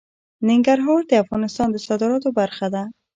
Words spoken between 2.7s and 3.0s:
ده.